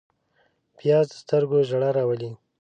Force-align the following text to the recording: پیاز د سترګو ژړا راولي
پیاز 0.77 1.07
د 1.11 1.13
سترګو 1.21 1.57
ژړا 1.69 1.89
راولي 1.97 2.31